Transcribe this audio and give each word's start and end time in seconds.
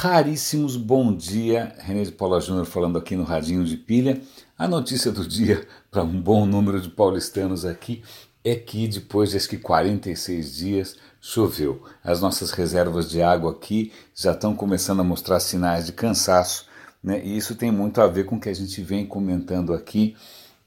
Raríssimos 0.00 0.76
bom 0.76 1.12
dia, 1.12 1.74
René 1.80 2.04
de 2.04 2.12
Paula 2.12 2.40
Júnior 2.40 2.66
falando 2.66 2.96
aqui 2.96 3.16
no 3.16 3.24
Radinho 3.24 3.64
de 3.64 3.76
Pilha. 3.76 4.22
A 4.56 4.68
notícia 4.68 5.10
do 5.10 5.26
dia 5.26 5.66
para 5.90 6.04
um 6.04 6.20
bom 6.20 6.46
número 6.46 6.80
de 6.80 6.88
paulistanos 6.88 7.64
aqui 7.64 8.04
é 8.44 8.54
que 8.54 8.86
depois 8.86 9.30
de 9.32 9.36
acho 9.36 9.48
que 9.48 9.58
46 9.58 10.54
dias 10.54 10.96
choveu. 11.20 11.82
As 12.04 12.20
nossas 12.20 12.52
reservas 12.52 13.10
de 13.10 13.20
água 13.20 13.50
aqui 13.50 13.90
já 14.14 14.30
estão 14.30 14.54
começando 14.54 15.00
a 15.00 15.04
mostrar 15.04 15.40
sinais 15.40 15.86
de 15.86 15.92
cansaço, 15.92 16.66
né? 17.02 17.20
E 17.24 17.36
isso 17.36 17.56
tem 17.56 17.72
muito 17.72 18.00
a 18.00 18.06
ver 18.06 18.24
com 18.24 18.36
o 18.36 18.40
que 18.40 18.48
a 18.48 18.54
gente 18.54 18.80
vem 18.80 19.04
comentando 19.04 19.74
aqui, 19.74 20.14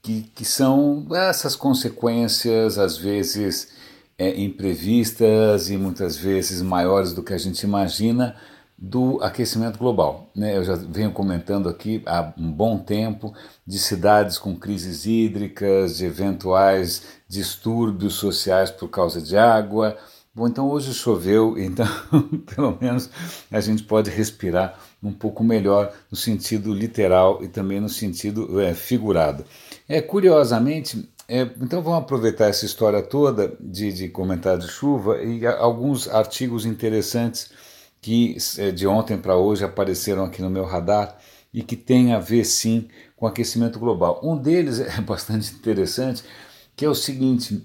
que, 0.02 0.30
que 0.34 0.44
são 0.44 1.06
essas 1.10 1.56
consequências, 1.56 2.76
às 2.76 2.98
vezes 2.98 3.68
é, 4.18 4.38
imprevistas 4.38 5.70
e 5.70 5.78
muitas 5.78 6.18
vezes 6.18 6.60
maiores 6.60 7.14
do 7.14 7.22
que 7.22 7.32
a 7.32 7.38
gente 7.38 7.62
imagina 7.62 8.36
do 8.84 9.22
aquecimento 9.22 9.78
global. 9.78 10.28
Né? 10.34 10.56
Eu 10.56 10.64
já 10.64 10.74
venho 10.74 11.12
comentando 11.12 11.68
aqui 11.68 12.02
há 12.04 12.32
um 12.36 12.50
bom 12.50 12.76
tempo 12.76 13.32
de 13.64 13.78
cidades 13.78 14.38
com 14.38 14.56
crises 14.56 15.06
hídricas, 15.06 15.98
de 15.98 16.06
eventuais 16.06 17.04
distúrbios 17.28 18.14
sociais 18.14 18.72
por 18.72 18.88
causa 18.88 19.22
de 19.22 19.36
água. 19.36 19.96
Bom, 20.34 20.48
então 20.48 20.68
hoje 20.68 20.92
choveu, 20.92 21.54
então 21.62 21.86
pelo 22.56 22.76
menos 22.80 23.08
a 23.52 23.60
gente 23.60 23.84
pode 23.84 24.10
respirar 24.10 24.76
um 25.00 25.12
pouco 25.12 25.44
melhor 25.44 25.92
no 26.10 26.16
sentido 26.16 26.74
literal 26.74 27.38
e 27.40 27.46
também 27.46 27.80
no 27.80 27.88
sentido 27.88 28.60
é, 28.60 28.74
figurado. 28.74 29.44
É 29.88 30.00
curiosamente, 30.00 31.08
é, 31.28 31.42
então 31.60 31.82
vamos 31.82 32.00
aproveitar 32.00 32.46
essa 32.46 32.66
história 32.66 33.00
toda 33.00 33.54
de, 33.60 33.92
de 33.92 34.08
comentário 34.08 34.58
de 34.58 34.68
chuva 34.68 35.22
e 35.22 35.46
alguns 35.46 36.08
artigos 36.08 36.66
interessantes 36.66 37.61
que 38.02 38.36
é, 38.58 38.72
de 38.72 38.84
ontem 38.86 39.16
para 39.16 39.36
hoje 39.36 39.64
apareceram 39.64 40.24
aqui 40.24 40.42
no 40.42 40.50
meu 40.50 40.64
radar 40.64 41.16
e 41.54 41.62
que 41.62 41.76
tem 41.76 42.12
a 42.12 42.18
ver 42.18 42.44
sim 42.44 42.88
com 43.16 43.26
aquecimento 43.26 43.78
global. 43.78 44.20
Um 44.24 44.36
deles 44.36 44.80
é 44.80 44.90
bastante 45.00 45.54
interessante, 45.54 46.24
que 46.74 46.84
é 46.84 46.88
o 46.88 46.94
seguinte: 46.94 47.62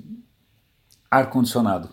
ar-condicionado. 1.09 1.89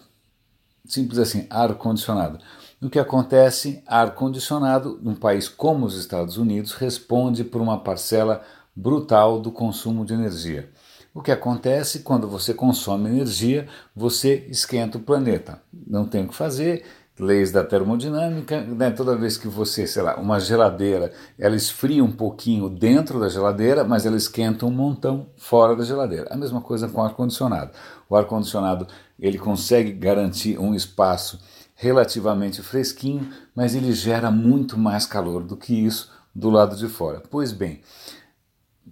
Simples 0.87 1.19
assim, 1.19 1.47
ar-condicionado. 1.49 2.39
O 2.83 2.91
que 2.91 2.99
acontece? 2.99 3.83
Ar-condicionado, 3.87 5.01
num 5.03 5.15
país 5.15 5.49
como 5.49 5.87
os 5.87 5.97
Estados 5.97 6.37
Unidos, 6.37 6.75
responde 6.75 7.43
por 7.43 7.63
uma 7.63 7.81
parcela 7.81 8.45
brutal 8.77 9.41
do 9.41 9.51
consumo 9.51 10.05
de 10.05 10.13
energia. 10.13 10.71
O 11.15 11.23
que 11.23 11.31
acontece 11.31 12.01
quando 12.01 12.29
você 12.29 12.53
consome 12.53 13.09
energia, 13.09 13.67
você 13.97 14.47
esquenta 14.51 14.99
o 14.99 15.01
planeta. 15.01 15.63
Não 15.73 16.05
tem 16.05 16.25
o 16.25 16.29
que 16.29 16.35
fazer, 16.35 16.85
leis 17.19 17.53
da 17.53 17.63
termodinâmica, 17.63 18.61
né? 18.61 18.91
toda 18.91 19.17
vez 19.17 19.37
que 19.37 19.47
você, 19.47 19.87
sei 19.87 20.03
lá, 20.03 20.17
uma 20.17 20.41
geladeira, 20.41 21.13
ela 21.39 21.55
esfria 21.55 22.03
um 22.03 22.11
pouquinho 22.11 22.69
dentro 22.69 23.21
da 23.21 23.29
geladeira, 23.29 23.85
mas 23.85 24.05
ela 24.05 24.17
esquenta 24.17 24.67
um 24.67 24.71
montão 24.71 25.29
fora 25.37 25.77
da 25.77 25.85
geladeira. 25.85 26.27
A 26.31 26.37
mesma 26.37 26.61
coisa 26.61 26.89
com 26.89 27.01
o 27.01 27.05
ar-condicionado. 27.05 27.71
O 28.09 28.17
ar-condicionado 28.17 28.87
ele 29.19 29.39
consegue 29.39 29.93
garantir 29.93 30.59
um 30.59 30.75
espaço 30.75 31.41
relativamente 31.77 32.63
fresquinho, 32.63 33.29
mas 33.55 33.75
ele 33.75 33.93
gera 33.93 34.31
muito 34.31 34.77
mais 34.77 35.07
calor 35.07 35.43
do 35.43 35.57
que 35.57 35.73
isso 35.73 36.11
do 36.35 36.51
lado 36.51 36.77
de 36.77 36.89
fora. 36.89 37.23
Pois 37.31 37.53
bem, 37.53 37.81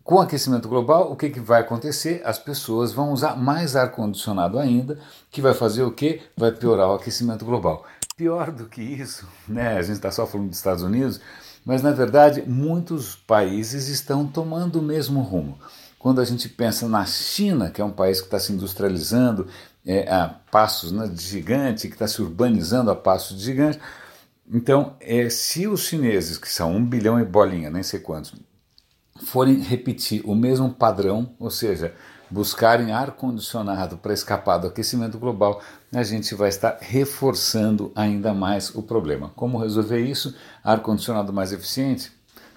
com 0.04 0.16
o 0.16 0.20
aquecimento 0.20 0.68
global, 0.68 1.12
o 1.12 1.16
que, 1.16 1.30
que 1.30 1.40
vai 1.40 1.60
acontecer? 1.60 2.22
As 2.24 2.38
pessoas 2.38 2.92
vão 2.92 3.12
usar 3.12 3.36
mais 3.36 3.76
ar-condicionado 3.76 4.58
ainda, 4.58 4.98
que 5.30 5.40
vai 5.40 5.54
fazer 5.54 5.82
o 5.82 5.92
quê? 5.92 6.22
Vai 6.36 6.50
piorar 6.52 6.88
o 6.88 6.94
aquecimento 6.94 7.44
global. 7.44 7.84
Pior 8.16 8.50
do 8.50 8.68
que 8.68 8.82
isso, 8.82 9.27
né? 9.48 9.78
a 9.78 9.82
gente 9.82 9.96
está 9.96 10.10
só 10.10 10.27
falando 10.27 10.48
dos 10.48 10.58
Estados 10.58 10.82
Unidos, 10.82 11.20
mas 11.64 11.82
na 11.82 11.92
verdade 11.92 12.42
muitos 12.46 13.16
países 13.16 13.88
estão 13.88 14.27
tomando 14.27 14.80
o 14.80 14.82
mesmo 14.82 15.22
rumo. 15.22 15.58
Quando 15.98 16.20
a 16.20 16.24
gente 16.24 16.48
pensa 16.48 16.86
na 16.88 17.06
China, 17.06 17.70
que 17.70 17.80
é 17.80 17.84
um 17.84 17.90
país 17.90 18.20
que 18.20 18.27
está 18.27 18.39
se 18.39 18.52
industrializando 18.52 19.46
é, 19.86 20.12
a 20.12 20.28
passos 20.28 20.92
né, 20.92 21.06
de 21.06 21.23
gigante, 21.23 21.89
que 21.89 21.95
está 21.95 22.06
se 22.06 22.20
urbanizando 22.20 22.90
a 22.90 22.96
passos 22.96 23.39
de 23.39 23.45
gigante, 23.45 23.80
então 24.52 24.94
é, 25.00 25.30
se 25.30 25.67
os 25.67 25.86
chineses, 25.86 26.36
que 26.36 26.48
são 26.48 26.77
um 26.77 26.84
bilhão 26.84 27.18
e 27.18 27.24
bolinha, 27.24 27.70
nem 27.70 27.83
sei 27.83 28.00
quantos, 28.00 28.34
forem 29.24 29.61
repetir 29.61 30.23
o 30.27 30.34
mesmo 30.34 30.70
padrão, 30.70 31.34
ou 31.39 31.50
seja, 31.50 31.94
buscarem 32.30 32.92
ar-condicionado 32.92 33.96
para 33.96 34.12
escapar 34.12 34.58
do 34.58 34.67
aquecimento 34.67 35.18
global, 35.18 35.62
a 35.92 36.03
gente 36.03 36.35
vai 36.35 36.48
estar 36.48 36.79
reforçando 36.80 37.92
ainda 37.95 38.33
mais 38.33 38.75
o 38.75 38.83
problema. 38.83 39.30
Como 39.36 39.58
resolver 39.58 40.01
isso? 40.01 40.35
Ar-condicionado 40.64 41.33
mais 41.33 41.53
eficiente? 41.53 42.11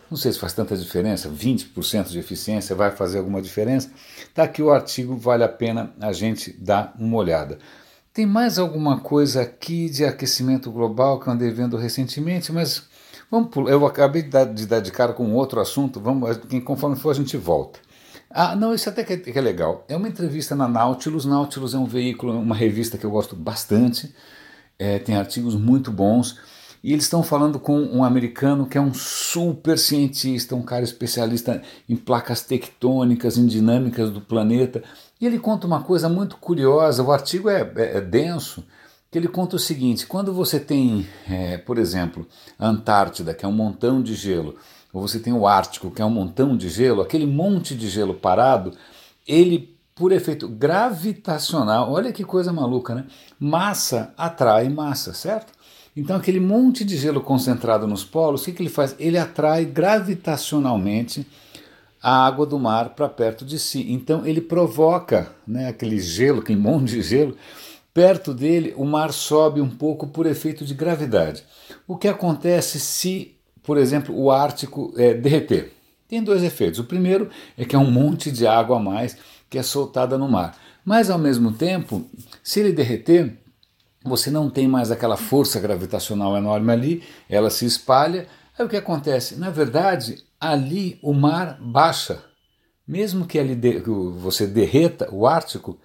Não 0.10 0.18
sei 0.18 0.32
se 0.32 0.40
faz 0.40 0.54
tanta 0.54 0.78
diferença, 0.78 1.30
20% 1.30 2.10
de 2.10 2.20
eficiência 2.20 2.76
vai 2.76 2.92
fazer 2.92 3.18
alguma 3.18 3.42
diferença? 3.42 3.92
Está 4.20 4.44
aqui 4.44 4.62
o 4.62 4.72
artigo, 4.72 5.18
vale 5.18 5.44
a 5.44 5.50
pena 5.50 5.94
a 6.00 6.14
gente 6.14 6.54
dar 6.54 6.96
uma 6.98 7.18
olhada. 7.18 7.58
Tem 8.14 8.26
mais 8.26 8.58
alguma 8.58 9.00
coisa 9.00 9.42
aqui 9.42 9.90
de 9.90 10.06
aquecimento 10.06 10.72
global 10.72 11.20
que 11.20 11.28
eu 11.28 11.34
andei 11.34 11.52
vendo 11.52 11.76
recentemente, 11.76 12.52
mas 12.54 12.84
vamos 13.30 13.50
pular. 13.50 13.72
Eu 13.72 13.86
acabei 13.86 14.22
de 14.22 14.30
dar, 14.30 14.46
de 14.80 14.92
cara 14.92 15.12
com 15.12 15.34
outro 15.34 15.60
assunto, 15.60 16.00
vamos, 16.00 16.40
conforme 16.64 16.96
for 16.96 17.10
a 17.10 17.16
gente 17.16 17.36
volta. 17.36 17.80
Ah, 18.38 18.54
não, 18.54 18.74
isso 18.74 18.90
até 18.90 19.02
que 19.02 19.14
é, 19.14 19.18
que 19.18 19.40
é, 19.40 19.42
legal. 19.42 19.86
É 19.88 19.96
uma 19.96 20.10
entrevista 20.10 20.58
na 20.58 20.68
Nautilus. 20.68 21.24
Nautilus 21.24 21.74
é 21.74 21.78
um 21.78 21.86
veículo, 21.86 22.38
uma 22.38 22.54
revista 22.54 22.98
que 22.98 23.06
eu 23.06 23.10
gosto 23.10 23.34
bastante. 23.34 24.14
É, 24.78 25.00
tem 25.00 25.16
artigos 25.16 25.56
muito 25.56 25.90
bons. 25.90 26.38
E 26.84 26.92
eles 26.92 27.06
estão 27.06 27.24
falando 27.24 27.58
com 27.62 27.80
um 27.80 28.04
americano 28.04 28.66
que 28.66 28.78
é 28.78 28.82
um 28.82 28.94
super 28.94 29.80
cientista, 29.80 30.54
um 30.54 30.62
cara 30.62 30.84
especialista 30.84 31.62
em 31.88 31.96
placas 31.96 32.42
tectônicas, 32.42 33.38
em 33.38 33.46
dinâmicas 33.46 34.12
do 34.12 34.20
planeta. 34.20 34.84
E 35.20 35.26
ele 35.26 35.40
conta 35.40 35.66
uma 35.66 35.82
coisa 35.82 36.10
muito 36.10 36.36
curiosa. 36.36 37.04
O 37.04 37.14
artigo 37.14 37.50
é, 37.50 37.62
é, 37.78 37.98
é 38.00 38.02
denso. 38.02 38.66
Que 39.10 39.18
ele 39.18 39.30
conta 39.30 39.56
o 39.56 39.60
seguinte: 39.60 40.06
quando 40.06 40.34
você 40.34 40.60
tem, 40.60 41.08
é, 41.30 41.58
por 41.58 41.78
exemplo, 41.78 42.28
a 42.60 42.68
Antártida, 42.68 43.34
que 43.34 43.46
é 43.46 43.48
um 43.48 43.54
montão 43.54 44.04
de 44.04 44.14
gelo, 44.14 44.58
ou 44.96 45.06
você 45.06 45.20
tem 45.20 45.34
o 45.34 45.46
Ártico, 45.46 45.92
que 45.92 46.02
é 46.02 46.06
um 46.06 46.10
montão 46.10 46.56
de 46.56 46.70
gelo, 46.70 47.02
aquele 47.02 47.26
monte 47.26 47.76
de 47.76 47.90
gelo 47.90 48.14
parado, 48.14 48.72
ele, 49.28 49.78
por 49.94 50.14
efeito 50.14 50.48
gravitacional, 50.48 51.92
olha 51.92 52.14
que 52.14 52.24
coisa 52.24 52.54
maluca, 52.54 52.96
né? 52.96 53.06
Massa 53.38 54.14
atrai 54.18 54.70
massa, 54.70 55.14
certo? 55.14 55.52
Então, 55.98 56.16
aquele 56.16 56.40
monte 56.40 56.86
de 56.86 56.96
gelo 56.96 57.20
concentrado 57.20 57.86
nos 57.86 58.06
polos, 58.06 58.42
o 58.42 58.46
que, 58.46 58.54
que 58.54 58.62
ele 58.62 58.70
faz? 58.70 58.96
Ele 58.98 59.18
atrai 59.18 59.66
gravitacionalmente 59.66 61.28
a 62.02 62.26
água 62.26 62.46
do 62.46 62.58
mar 62.58 62.92
para 62.92 63.10
perto 63.10 63.44
de 63.44 63.60
si. 63.60 63.92
Então, 63.92 64.26
ele 64.26 64.40
provoca 64.40 65.30
né, 65.46 65.68
aquele 65.68 66.00
gelo, 66.00 66.40
aquele 66.40 66.60
monte 66.60 66.92
de 66.92 67.02
gelo, 67.02 67.36
perto 67.94 68.34
dele, 68.34 68.74
o 68.78 68.86
mar 68.86 69.12
sobe 69.12 69.60
um 69.60 69.70
pouco 69.70 70.08
por 70.08 70.26
efeito 70.26 70.64
de 70.64 70.74
gravidade. 70.74 71.44
O 71.86 71.98
que 71.98 72.08
acontece 72.08 72.80
se 72.80 73.35
por 73.66 73.78
exemplo, 73.78 74.16
o 74.18 74.32
Ártico 74.32 74.94
é, 74.98 75.14
derreter. 75.14 75.74
Tem 76.08 76.24
dois 76.24 76.44
efeitos. 76.44 76.80
O 76.80 76.84
primeiro 76.84 77.30
é 77.58 77.66
que 77.66 77.76
é 77.76 77.80
um 77.80 77.90
monte 77.90 78.32
de 78.32 78.46
água 78.46 78.78
a 78.78 78.80
mais 78.80 79.18
que 79.50 79.58
é 79.58 79.64
soltada 79.64 80.18
no 80.18 80.30
mar. 80.30 80.58
Mas 80.84 81.10
ao 81.10 81.18
mesmo 81.18 81.52
tempo, 81.52 82.06
se 82.44 82.60
ele 82.60 82.72
derreter, 82.72 83.38
você 84.04 84.30
não 84.30 84.50
tem 84.50 84.68
mais 84.68 84.92
aquela 84.92 85.18
força 85.18 85.60
gravitacional 85.60 86.38
enorme 86.38 86.72
ali, 86.72 87.04
ela 87.28 87.50
se 87.50 87.66
espalha. 87.66 88.28
Aí 88.58 88.66
o 88.66 88.70
que 88.70 88.78
acontece? 88.78 89.36
Na 89.36 89.50
verdade, 89.50 90.24
ali 90.40 91.00
o 91.02 91.12
mar 91.12 91.58
baixa. 91.60 92.24
Mesmo 92.88 93.26
que 93.26 93.40
ali 93.40 93.56
de, 93.56 93.80
você 93.80 94.46
derreta 94.46 95.10
o 95.12 95.26
Ártico, 95.26 95.80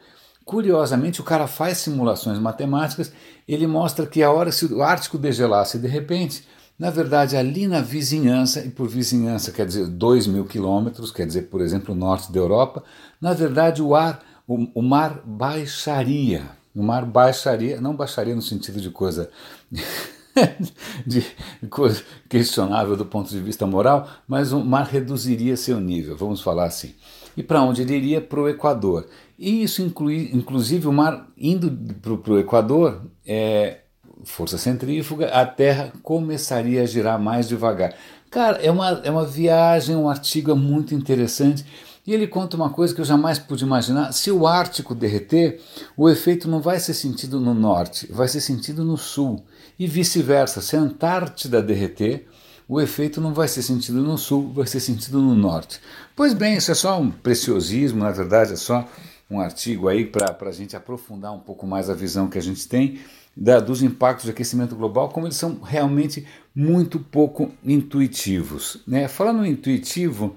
curiosamente 0.44 1.20
o 1.20 1.24
cara 1.24 1.46
faz 1.46 1.78
simulações 1.78 2.38
matemáticas, 2.38 3.10
ele 3.48 3.66
mostra 3.66 4.06
que 4.06 4.22
a 4.22 4.30
hora 4.30 4.52
se 4.52 4.66
o 4.66 4.82
Ártico 4.82 5.16
degelasse 5.16 5.78
de 5.78 5.88
repente, 5.88 6.44
na 6.80 6.88
verdade, 6.88 7.36
ali 7.36 7.66
na 7.66 7.82
vizinhança, 7.82 8.64
e 8.64 8.70
por 8.70 8.88
vizinhança 8.88 9.52
quer 9.52 9.66
dizer 9.66 9.86
2 9.86 10.26
mil 10.26 10.46
quilômetros, 10.46 11.12
quer 11.12 11.26
dizer, 11.26 11.42
por 11.42 11.60
exemplo, 11.60 11.94
o 11.94 11.98
norte 11.98 12.32
da 12.32 12.38
Europa, 12.38 12.82
na 13.20 13.34
verdade 13.34 13.82
o, 13.82 13.94
ar, 13.94 14.24
o, 14.48 14.66
o 14.74 14.80
mar 14.80 15.20
baixaria. 15.22 16.42
O 16.74 16.82
mar 16.82 17.04
baixaria, 17.04 17.82
não 17.82 17.94
baixaria 17.94 18.34
no 18.34 18.40
sentido 18.40 18.80
de 18.80 18.88
coisa. 18.88 19.28
de 21.06 21.22
coisa 21.68 22.02
questionável 22.30 22.96
do 22.96 23.04
ponto 23.04 23.28
de 23.28 23.40
vista 23.40 23.66
moral, 23.66 24.08
mas 24.26 24.50
o 24.50 24.64
mar 24.64 24.86
reduziria 24.86 25.58
seu 25.58 25.78
nível, 25.78 26.16
vamos 26.16 26.40
falar 26.40 26.64
assim. 26.64 26.94
E 27.36 27.42
para 27.42 27.62
onde 27.62 27.82
ele 27.82 27.94
iria? 27.94 28.22
Para 28.22 28.40
o 28.40 28.48
Equador. 28.48 29.06
E 29.38 29.62
isso 29.62 29.82
inclui, 29.82 30.30
inclusive, 30.32 30.88
o 30.88 30.92
mar 30.94 31.28
indo 31.36 31.70
para 32.00 32.32
o 32.32 32.38
Equador, 32.38 33.02
é, 33.26 33.79
força 34.24 34.58
centrífuga, 34.58 35.28
a 35.28 35.44
Terra 35.46 35.92
começaria 36.02 36.82
a 36.82 36.86
girar 36.86 37.20
mais 37.20 37.48
devagar. 37.48 37.94
Cara, 38.30 38.58
é 38.58 38.70
uma, 38.70 39.00
é 39.04 39.10
uma 39.10 39.26
viagem, 39.26 39.96
um 39.96 40.08
artigo 40.08 40.54
muito 40.54 40.94
interessante 40.94 41.64
E 42.06 42.14
ele 42.14 42.26
conta 42.26 42.56
uma 42.56 42.70
coisa 42.70 42.94
que 42.94 43.00
eu 43.00 43.04
jamais 43.04 43.38
pude 43.38 43.64
imaginar: 43.64 44.12
se 44.12 44.30
o 44.30 44.46
Ártico 44.46 44.94
derreter, 44.94 45.60
o 45.96 46.08
efeito 46.08 46.48
não 46.48 46.60
vai 46.60 46.78
ser 46.80 46.94
sentido 46.94 47.38
no 47.40 47.52
norte, 47.52 48.06
vai 48.10 48.28
ser 48.28 48.40
sentido 48.40 48.84
no 48.84 48.96
sul. 48.96 49.44
E 49.78 49.86
vice-versa, 49.86 50.60
se 50.60 50.76
a 50.76 50.80
Antártida 50.80 51.60
derreter, 51.62 52.26
o 52.68 52.80
efeito 52.80 53.20
não 53.20 53.34
vai 53.34 53.48
ser 53.48 53.62
sentido 53.62 54.00
no 54.02 54.16
sul, 54.16 54.52
vai 54.52 54.66
ser 54.66 54.80
sentido 54.80 55.20
no 55.20 55.34
norte. 55.34 55.80
Pois 56.14 56.32
bem, 56.32 56.56
isso 56.56 56.70
é 56.70 56.74
só 56.74 57.00
um 57.00 57.10
preciosismo, 57.10 58.02
na 58.02 58.10
verdade, 58.10 58.52
é 58.52 58.56
só 58.56 58.86
um 59.30 59.40
artigo 59.40 59.88
aí 59.88 60.04
para 60.04 60.36
a 60.40 60.52
gente 60.52 60.76
aprofundar 60.76 61.32
um 61.32 61.38
pouco 61.38 61.66
mais 61.66 61.88
a 61.88 61.94
visão 61.94 62.28
que 62.28 62.38
a 62.38 62.42
gente 62.42 62.66
tem 62.68 63.00
da, 63.36 63.60
dos 63.60 63.82
impactos 63.82 64.26
do 64.26 64.30
aquecimento 64.30 64.76
global, 64.76 65.08
como 65.08 65.26
eles 65.26 65.36
são 65.36 65.60
realmente 65.60 66.26
muito 66.54 66.98
pouco 66.98 67.52
intuitivos. 67.64 68.82
Né? 68.86 69.08
Falando 69.08 69.46
intuitivo, 69.46 70.36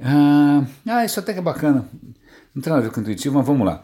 ah, 0.00 0.64
ah, 0.86 1.04
isso 1.04 1.20
até 1.20 1.32
que 1.32 1.38
é 1.38 1.42
bacana. 1.42 1.88
Não 2.54 2.62
tem 2.62 2.72
nada 2.72 2.84
a 2.84 2.88
ver 2.88 2.94
com 2.94 3.00
intuitivo, 3.00 3.34
mas 3.34 3.46
vamos 3.46 3.66
lá. 3.66 3.82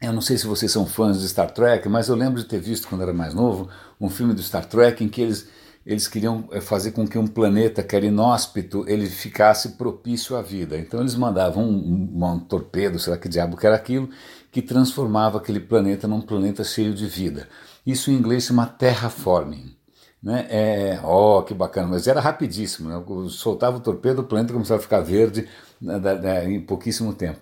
Eu 0.00 0.12
não 0.12 0.20
sei 0.20 0.38
se 0.38 0.46
vocês 0.46 0.70
são 0.70 0.86
fãs 0.86 1.20
de 1.20 1.28
Star 1.28 1.50
Trek, 1.50 1.88
mas 1.88 2.08
eu 2.08 2.14
lembro 2.14 2.40
de 2.40 2.46
ter 2.46 2.60
visto 2.60 2.86
quando 2.86 3.02
era 3.02 3.12
mais 3.12 3.34
novo 3.34 3.68
um 4.00 4.08
filme 4.08 4.32
do 4.32 4.42
Star 4.42 4.64
Trek 4.64 5.02
em 5.02 5.08
que 5.08 5.20
eles, 5.20 5.48
eles 5.88 6.06
queriam 6.06 6.46
eh, 6.52 6.60
fazer 6.60 6.92
com 6.92 7.08
que 7.08 7.16
um 7.16 7.26
planeta 7.26 7.82
que 7.82 7.96
era 7.96 8.04
inóspito 8.04 8.84
ele 8.86 9.06
ficasse 9.06 9.70
propício 9.70 10.36
à 10.36 10.42
vida. 10.42 10.76
Então 10.76 11.00
eles 11.00 11.14
mandavam 11.14 11.64
um, 11.64 12.10
um, 12.14 12.24
um 12.24 12.38
torpedo, 12.38 12.98
sei 12.98 13.14
lá 13.14 13.18
que 13.18 13.26
diabo 13.26 13.56
que 13.56 13.66
era 13.66 13.74
aquilo, 13.74 14.10
que 14.52 14.60
transformava 14.60 15.38
aquele 15.38 15.60
planeta 15.60 16.06
num 16.06 16.20
planeta 16.20 16.62
cheio 16.62 16.92
de 16.92 17.06
vida. 17.06 17.48
Isso 17.86 18.10
em 18.10 18.14
inglês 18.14 18.44
chama 18.44 18.66
terraforming. 18.66 19.74
Né? 20.22 20.46
É, 20.50 21.00
oh, 21.02 21.42
que 21.42 21.54
bacana, 21.54 21.88
mas 21.88 22.06
era 22.06 22.20
rapidíssimo. 22.20 22.90
Né? 22.90 23.02
Soltava 23.30 23.78
o 23.78 23.80
torpedo, 23.80 24.20
o 24.20 24.24
planeta 24.24 24.52
começava 24.52 24.80
a 24.80 24.82
ficar 24.82 25.00
verde 25.00 25.48
né, 25.80 26.44
em 26.50 26.60
pouquíssimo 26.60 27.14
tempo. 27.14 27.40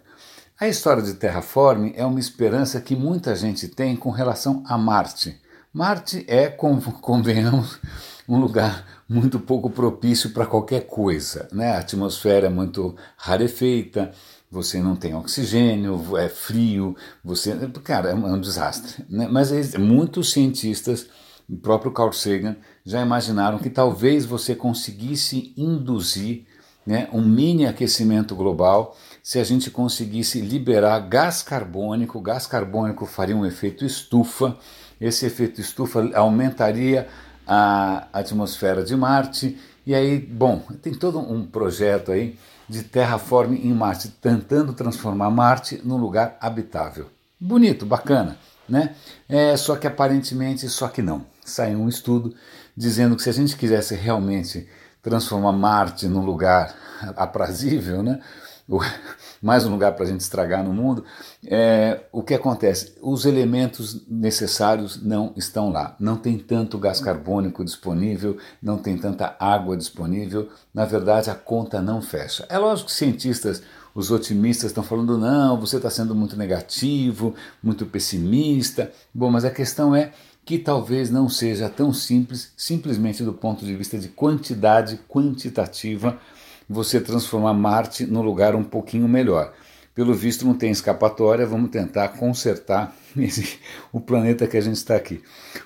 A 0.61 0.69
história 0.69 1.03
de 1.03 1.15
terraforming 1.15 1.95
é 1.97 2.07
uma 2.07 2.21
esperança 2.21 2.81
que 2.81 2.95
muita 2.95 3.35
gente 3.35 3.67
tem 3.67 3.97
com 3.97 4.11
relação 4.11 4.63
a 4.69 4.79
Marte. 4.79 5.37
Marte 5.73 6.25
é, 6.29 6.47
convenhamos, 7.03 7.81
um 8.29 8.39
lugar 8.39 8.87
muito 9.09 9.39
pouco 9.39 9.71
propício 9.71 10.31
para 10.31 10.47
qualquer 10.47 10.87
coisa. 10.87 11.49
Né? 11.53 11.73
A 11.73 11.79
atmosfera 11.79 12.47
é 12.47 12.51
muito 12.51 12.97
rarefeita, 13.17 14.13
você 14.51 14.81
não 14.81 14.97
tem 14.97 15.15
oxigênio, 15.15 16.17
é 16.17 16.29
frio, 16.29 16.97
você. 17.23 17.55
Cara, 17.83 18.11
é 18.11 18.15
um 18.15 18.41
desastre. 18.41 19.05
Né? 19.09 19.29
Mas 19.31 19.75
muitos 19.75 20.33
cientistas, 20.33 21.09
o 21.49 21.57
próprio 21.57 21.93
Carl 21.93 22.13
Sagan, 22.13 22.57
já 22.85 23.03
imaginaram 23.03 23.59
que 23.59 23.71
talvez 23.71 24.25
você 24.25 24.55
conseguisse 24.55 25.53
induzir 25.57 26.47
né, 26.87 27.09
um 27.13 27.23
mini 27.23 27.67
aquecimento 27.67 28.37
global 28.37 28.97
se 29.23 29.41
a 29.41 29.45
gente 29.45 29.71
conseguisse 29.73 30.41
liberar 30.41 31.01
gás 31.01 31.43
carbônico. 31.43 32.21
Gás 32.21 32.47
carbônico 32.47 33.05
faria 33.05 33.37
um 33.37 33.45
efeito 33.45 33.85
estufa, 33.85 34.57
esse 35.01 35.27
efeito 35.27 35.61
estufa 35.61 36.09
aumentaria 36.15 37.09
a 37.47 38.09
atmosfera 38.13 38.83
de 38.83 38.97
Marte. 38.97 39.59
E 39.87 39.95
aí, 39.95 40.19
bom, 40.19 40.63
tem 40.83 40.93
todo 40.93 41.19
um 41.19 41.47
projeto 41.47 42.11
aí 42.11 42.39
de 42.69 42.83
terraforme 42.83 43.59
em 43.59 43.73
Marte, 43.73 44.09
tentando 44.09 44.73
transformar 44.73 45.31
Marte 45.31 45.81
num 45.85 45.97
lugar 45.97 46.37
habitável. 46.41 47.09
Bonito, 47.39 47.87
bacana, 47.87 48.37
né? 48.69 48.95
É, 49.29 49.57
só 49.57 49.77
que 49.77 49.87
aparentemente, 49.87 50.69
só 50.69 50.89
que 50.89 51.03
não. 51.03 51.25
Saiu 51.45 51.79
um 51.79 51.89
estudo 51.89 52.35
dizendo 52.77 53.15
que 53.15 53.23
se 53.23 53.31
a 53.31 53.33
gente 53.33 53.57
quisesse 53.57 53.95
realmente 53.95 54.67
transformar 55.01 55.53
Marte 55.53 56.09
num 56.09 56.25
lugar 56.25 56.75
aprazível, 57.17 58.03
né? 58.03 58.21
mais 59.41 59.65
um 59.65 59.71
lugar 59.71 59.93
para 59.93 60.05
a 60.05 60.09
gente 60.09 60.21
estragar 60.21 60.65
no 60.65 60.73
mundo, 60.73 61.05
é, 61.47 62.01
o 62.11 62.23
que 62.23 62.35
acontece? 62.35 62.95
Os 63.01 63.25
elementos 63.25 64.05
necessários 64.09 65.01
não 65.03 65.33
estão 65.37 65.71
lá. 65.71 65.95
Não 66.01 66.17
tem 66.17 66.37
tanto 66.39 66.79
gás 66.79 67.01
carbônico 67.01 67.65
disponível, 67.65 68.37
não 68.61 68.77
tem 68.77 68.99
tanta 68.99 69.37
água 69.39 69.77
disponível. 69.77 70.49
Na 70.75 70.85
verdade, 70.85 71.31
a 71.31 71.35
conta 71.35 71.81
não 71.81 72.03
fecha. 72.03 72.45
É 72.49 72.59
lógico 72.59 72.89
que 72.89 72.95
cientistas, 72.97 73.63
os 73.95 74.11
otimistas, 74.11 74.71
estão 74.71 74.83
falando: 74.83 75.17
não, 75.17 75.61
você 75.61 75.77
está 75.77 75.89
sendo 75.89 76.15
muito 76.15 76.37
negativo, 76.37 77.35
muito 77.63 77.87
pessimista. 77.87 78.91
Bom, 79.15 79.31
mas 79.31 79.45
a 79.45 79.51
questão 79.51 79.95
é 79.95 80.13
que 80.45 80.59
talvez 80.59 81.11
não 81.11 81.29
seja 81.29 81.69
tão 81.69 81.93
simples, 81.93 82.53
simplesmente 82.57 83.25
do 83.25 83.33
ponto 83.33 83.65
de 83.65 83.75
vista 83.75 83.99
de 83.99 84.09
quantidade 84.09 84.99
quantitativa 85.09 86.19
você 86.69 87.01
transformar 87.01 87.55
Marte 87.55 88.07
num 88.07 88.23
lugar 88.23 88.55
um 88.55 88.65
pouquinho 88.65 89.09
melhor. 89.09 89.53
Pelo 89.95 90.13
visto 90.13 90.47
não 90.47 90.55
tem 90.55 90.71
escapatória, 90.71 91.47
vamos 91.47 91.71
tentar 91.71 92.09
consertar 92.09 92.95
esse, 93.17 93.59
o 93.93 94.01
planeta 94.01 94.47
que 94.47 94.57
a 94.57 94.61
gente 94.61 94.77
está 94.77 94.97
aqui. 94.97 95.23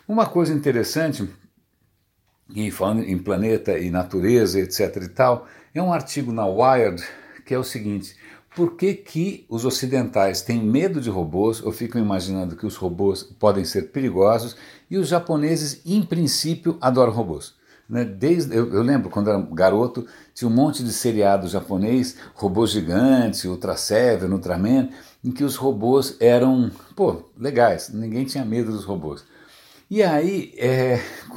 Uma 0.06 0.26
coisa 0.26 0.52
interessante, 0.52 1.28
e 2.54 2.70
falando 2.70 3.02
em 3.02 3.18
planeta 3.18 3.78
e 3.78 3.90
natureza, 3.90 4.60
etc 4.60 4.96
e 5.02 5.08
tal, 5.08 5.46
é 5.74 5.82
um 5.82 5.92
artigo 5.92 6.32
na 6.32 6.46
Wired 6.46 7.02
que 7.44 7.54
é 7.54 7.58
o 7.58 7.64
seguinte: 7.64 8.14
por 8.54 8.76
que, 8.76 8.94
que 8.94 9.44
os 9.48 9.64
ocidentais 9.64 10.42
têm 10.42 10.62
medo 10.62 11.00
de 11.00 11.10
robôs 11.10 11.62
ou 11.62 11.72
ficam 11.72 12.00
imaginando 12.00 12.54
que 12.54 12.66
os 12.66 12.76
robôs 12.76 13.22
podem 13.22 13.64
ser 13.64 13.90
perigosos 13.90 14.56
e 14.88 14.96
os 14.96 15.08
japoneses, 15.08 15.80
em 15.84 16.02
princípio, 16.02 16.78
adoram 16.80 17.12
robôs? 17.12 17.54
Né? 17.90 18.04
Desde, 18.04 18.56
eu, 18.56 18.72
eu, 18.72 18.82
lembro 18.82 19.10
quando 19.10 19.28
era 19.28 19.40
garoto, 19.52 20.06
tinha 20.32 20.48
um 20.48 20.54
monte 20.54 20.84
de 20.84 20.92
seriado 20.92 21.48
japonês, 21.48 22.16
Robô 22.34 22.64
Gigante, 22.64 23.48
Ultra 23.48 23.76
Seven, 23.76 24.30
Ultraman, 24.30 24.90
em 25.24 25.32
que 25.32 25.42
os 25.42 25.56
robôs 25.56 26.16
eram, 26.20 26.70
pô, 26.94 27.24
legais, 27.36 27.90
ninguém 27.92 28.24
tinha 28.24 28.44
medo 28.44 28.70
dos 28.70 28.84
robôs. 28.84 29.24
E 29.90 30.04
aí, 30.04 30.54
é, 30.56 31.00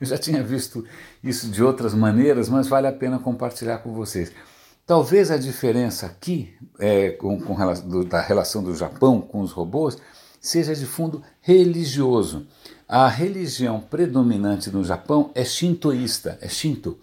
eu 0.00 0.06
já 0.06 0.16
tinha 0.16 0.42
visto 0.42 0.82
isso 1.22 1.48
de 1.48 1.62
outras 1.62 1.92
maneiras, 1.92 2.48
mas 2.48 2.66
vale 2.66 2.86
a 2.86 2.92
pena 2.92 3.18
compartilhar 3.18 3.78
com 3.78 3.92
vocês. 3.92 4.32
Talvez 4.86 5.30
a 5.30 5.36
diferença 5.36 6.06
aqui, 6.06 6.54
é, 6.78 7.10
com, 7.10 7.38
com 7.38 7.54
do, 7.86 8.02
da 8.02 8.20
relação 8.20 8.64
do 8.64 8.74
Japão 8.74 9.20
com 9.20 9.40
os 9.40 9.52
robôs, 9.52 9.98
seja 10.40 10.74
de 10.74 10.86
fundo 10.86 11.22
religioso. 11.40 12.46
A 12.94 13.08
religião 13.08 13.80
predominante 13.80 14.70
no 14.70 14.84
Japão 14.84 15.30
é 15.34 15.46
shintoísta, 15.46 16.36
é 16.42 16.46
Shinto. 16.46 16.98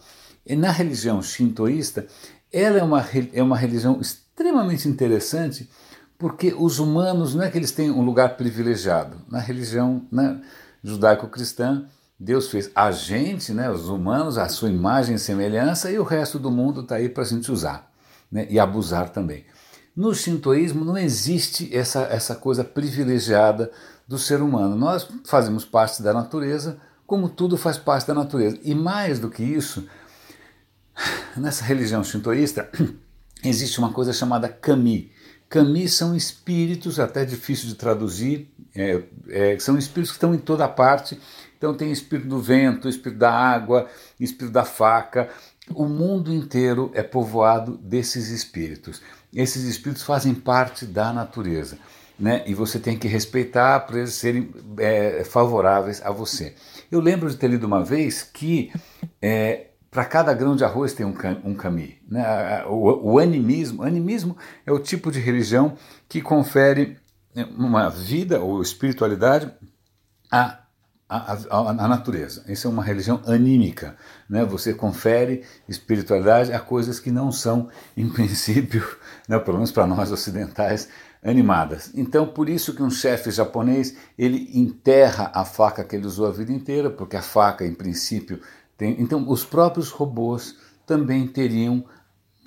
E 0.45 0.55
na 0.55 0.69
religião 0.69 1.19
shintoísta, 1.19 2.05
ela 2.53 2.77
é 2.77 2.83
uma, 2.83 3.03
é 3.33 3.41
uma 3.41 3.57
religião 3.57 3.99
extremamente 3.99 4.87
interessante 4.87 5.67
porque 6.15 6.53
os 6.55 6.77
humanos 6.77 7.33
não 7.33 7.41
é 7.41 7.49
que 7.49 7.57
eles 7.57 7.71
têm 7.71 7.89
um 7.89 8.03
lugar 8.03 8.37
privilegiado. 8.37 9.17
Na 9.27 9.39
religião 9.39 10.05
né, 10.11 10.39
judaico-cristã, 10.83 11.85
Deus 12.19 12.51
fez 12.51 12.69
a 12.75 12.91
gente, 12.91 13.51
né, 13.51 13.71
os 13.71 13.89
humanos, 13.89 14.37
a 14.37 14.47
sua 14.47 14.69
imagem 14.69 15.15
e 15.15 15.19
semelhança, 15.19 15.89
e 15.89 15.97
o 15.97 16.03
resto 16.03 16.37
do 16.37 16.51
mundo 16.51 16.81
está 16.81 16.97
aí 16.97 17.09
para 17.09 17.23
a 17.23 17.25
gente 17.25 17.51
usar 17.51 17.91
né, 18.31 18.45
e 18.47 18.59
abusar 18.59 19.09
também. 19.09 19.43
No 19.95 20.13
shintoísmo 20.13 20.85
não 20.85 20.99
existe 20.99 21.75
essa, 21.75 22.03
essa 22.03 22.35
coisa 22.35 22.63
privilegiada 22.63 23.71
do 24.09 24.17
ser 24.17 24.41
humano. 24.41 24.75
Nós 24.75 25.07
fazemos 25.23 25.63
parte 25.63 26.01
da 26.01 26.11
natureza, 26.11 26.79
como 27.05 27.29
tudo 27.29 27.55
faz 27.55 27.77
parte 27.77 28.07
da 28.07 28.15
natureza. 28.15 28.59
E 28.63 28.73
mais 28.73 29.19
do 29.19 29.29
que 29.29 29.43
isso, 29.43 29.87
nessa 31.37 31.63
religião 31.63 32.03
shintoísta 32.03 32.67
existe 33.45 33.77
uma 33.77 33.93
coisa 33.93 34.11
chamada 34.11 34.49
kami. 34.49 35.11
Kami 35.47 35.87
são 35.87 36.15
espíritos, 36.15 36.99
até 36.99 37.23
difícil 37.23 37.67
de 37.67 37.75
traduzir, 37.75 38.51
é, 38.75 39.03
é, 39.29 39.59
são 39.59 39.77
espíritos 39.77 40.09
que 40.09 40.17
estão 40.17 40.33
em 40.33 40.39
toda 40.39 40.67
parte. 40.67 41.19
Então 41.55 41.75
tem 41.75 41.91
espírito 41.91 42.29
do 42.29 42.41
vento, 42.41 42.89
espírito 42.89 43.19
da 43.19 43.31
água, 43.31 43.87
espírito 44.19 44.53
da 44.53 44.65
faca. 44.65 45.29
O 45.71 45.85
mundo 45.85 46.33
inteiro 46.33 46.89
é 46.95 47.03
povoado 47.03 47.77
desses 47.77 48.29
espíritos. 48.29 49.01
Esses 49.31 49.65
espíritos 49.65 50.01
fazem 50.01 50.33
parte 50.33 50.85
da 50.85 51.13
natureza 51.13 51.77
né? 52.19 52.43
e 52.45 52.53
você 52.53 52.79
tem 52.79 52.97
que 52.97 53.07
respeitar 53.07 53.79
para 53.81 53.99
eles 53.99 54.13
serem 54.13 54.51
é, 54.77 55.23
favoráveis 55.23 56.01
a 56.03 56.11
você. 56.11 56.55
Eu 56.91 56.99
lembro 56.99 57.29
de 57.29 57.37
ter 57.37 57.47
lido 57.47 57.65
uma 57.65 57.83
vez 57.83 58.23
que 58.23 58.71
é, 59.21 59.67
para 59.89 60.05
cada 60.05 60.33
grão 60.33 60.55
de 60.55 60.63
arroz 60.63 60.93
tem 60.93 61.05
um, 61.05 61.15
um 61.43 61.55
caminho. 61.55 61.95
Né? 62.07 62.63
O, 62.67 63.13
o, 63.13 63.19
animismo, 63.19 63.83
animismo 63.83 64.37
é 64.65 64.71
o 64.71 64.79
tipo 64.79 65.11
de 65.11 65.19
religião 65.19 65.75
que 66.07 66.21
confere 66.21 66.97
uma 67.57 67.89
vida 67.89 68.39
ou 68.39 68.61
espiritualidade 68.61 69.51
a, 70.29 70.59
natureza. 71.87 72.43
Isso 72.47 72.67
é 72.67 72.69
uma 72.69 72.83
religião 72.83 73.21
anímica. 73.25 73.97
Né? 74.29 74.45
Você 74.45 74.73
confere 74.73 75.43
espiritualidade 75.67 76.53
a 76.53 76.59
coisas 76.59 76.99
que 76.99 77.11
não 77.11 77.31
são, 77.31 77.69
em 77.97 78.07
princípio, 78.13 78.85
né, 79.27 79.39
pelo 79.39 79.57
menos 79.57 79.71
para 79.71 79.87
nós 79.87 80.11
ocidentais, 80.11 80.87
animadas. 81.23 81.91
Então, 81.93 82.27
por 82.27 82.49
isso 82.49 82.73
que 82.73 82.83
um 82.83 82.89
chefe 82.89 83.31
japonês 83.31 83.95
ele 84.17 84.49
enterra 84.53 85.31
a 85.33 85.43
faca 85.43 85.83
que 85.83 85.95
ele 85.95 86.07
usou 86.07 86.27
a 86.27 86.31
vida 86.31 86.51
inteira, 86.51 86.89
porque 86.89 87.17
a 87.17 87.21
faca, 87.21 87.65
em 87.65 87.73
princípio, 87.73 88.41
tem. 88.77 89.01
Então, 89.01 89.29
os 89.29 89.43
próprios 89.43 89.89
robôs 89.89 90.55
também 90.85 91.27
teriam 91.27 91.83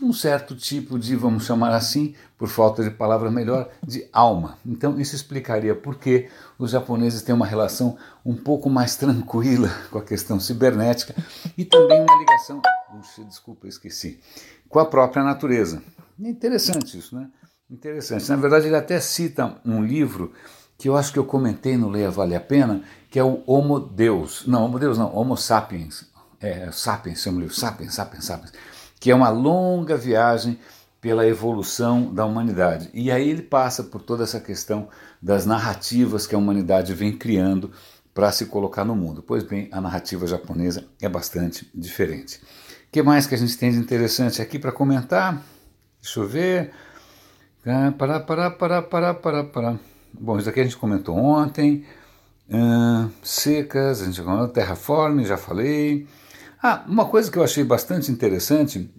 um 0.02 0.12
certo 0.12 0.56
tipo 0.56 0.98
de, 0.98 1.14
vamos 1.14 1.44
chamar 1.44 1.72
assim, 1.74 2.14
por 2.36 2.48
falta 2.48 2.82
de 2.82 2.90
palavra 2.90 3.30
melhor, 3.30 3.70
de 3.86 4.08
alma. 4.12 4.58
Então 4.66 4.98
isso 4.98 5.14
explicaria 5.14 5.74
por 5.74 5.96
que 5.96 6.28
os 6.58 6.72
japoneses 6.72 7.22
têm 7.22 7.34
uma 7.34 7.46
relação 7.46 7.96
um 8.24 8.34
pouco 8.34 8.68
mais 8.68 8.96
tranquila 8.96 9.68
com 9.90 9.98
a 9.98 10.02
questão 10.02 10.40
cibernética 10.40 11.14
e 11.56 11.64
também 11.64 12.00
uma 12.00 12.18
ligação, 12.18 12.60
puxa, 12.90 13.24
desculpa, 13.24 13.68
esqueci, 13.68 14.18
com 14.68 14.80
a 14.80 14.84
própria 14.84 15.22
natureza. 15.22 15.80
É 16.20 16.28
interessante 16.28 16.98
isso, 16.98 17.14
né? 17.14 17.28
Interessante. 17.72 18.28
Na 18.28 18.36
verdade, 18.36 18.66
ele 18.66 18.76
até 18.76 19.00
cita 19.00 19.56
um 19.64 19.82
livro 19.82 20.34
que 20.76 20.90
eu 20.90 20.96
acho 20.96 21.10
que 21.10 21.18
eu 21.18 21.24
comentei 21.24 21.74
no 21.74 21.88
Leia 21.88 22.10
Vale 22.10 22.34
a 22.34 22.40
Pena, 22.40 22.82
que 23.10 23.18
é 23.18 23.24
o 23.24 23.42
Homo 23.46 23.80
Deus. 23.80 24.44
Não, 24.46 24.66
Homo 24.66 24.78
Deus 24.78 24.98
não, 24.98 25.16
Homo 25.16 25.38
Sapiens. 25.38 26.06
É, 26.38 26.70
Sapiens, 26.70 27.22
chama 27.22 27.38
o 27.38 27.40
livro, 27.40 27.54
Sapiens, 27.54 27.94
Sapiens, 27.94 28.26
Sapiens. 28.26 28.52
Que 29.00 29.10
é 29.10 29.14
uma 29.14 29.30
longa 29.30 29.96
viagem 29.96 30.58
pela 31.00 31.26
evolução 31.26 32.12
da 32.12 32.26
humanidade. 32.26 32.90
E 32.92 33.10
aí 33.10 33.30
ele 33.30 33.42
passa 33.42 33.82
por 33.82 34.02
toda 34.02 34.24
essa 34.24 34.38
questão 34.38 34.88
das 35.20 35.46
narrativas 35.46 36.26
que 36.26 36.34
a 36.34 36.38
humanidade 36.38 36.92
vem 36.92 37.16
criando 37.16 37.70
para 38.12 38.30
se 38.32 38.46
colocar 38.46 38.84
no 38.84 38.94
mundo. 38.94 39.22
Pois 39.22 39.44
bem, 39.44 39.70
a 39.72 39.80
narrativa 39.80 40.26
japonesa 40.26 40.84
é 41.00 41.08
bastante 41.08 41.70
diferente. 41.74 42.36
O 42.36 42.92
que 42.92 43.02
mais 43.02 43.26
que 43.26 43.34
a 43.34 43.38
gente 43.38 43.56
tem 43.56 43.70
de 43.70 43.78
interessante 43.78 44.42
aqui 44.42 44.58
para 44.58 44.70
comentar? 44.70 45.42
Deixa 46.02 46.20
eu 46.20 46.28
ver. 46.28 46.70
Pará, 47.64 47.92
pará, 47.92 48.50
pará, 48.50 48.82
pará, 48.82 49.14
pará, 49.14 49.44
pará. 49.44 49.78
Bom, 50.12 50.36
isso 50.36 50.48
aqui 50.48 50.58
a 50.58 50.64
gente 50.64 50.76
comentou 50.76 51.16
ontem. 51.16 51.86
Secas, 53.22 54.02
a 54.02 54.06
gente 54.06 54.20
comentou, 54.20 54.48
terraforme, 54.48 55.24
já 55.24 55.36
falei. 55.36 56.08
Ah, 56.60 56.84
uma 56.88 57.04
coisa 57.04 57.30
que 57.30 57.38
eu 57.38 57.44
achei 57.44 57.62
bastante 57.62 58.10
interessante, 58.10 58.92